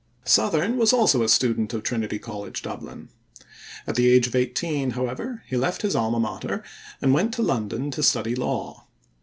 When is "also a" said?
0.93-1.29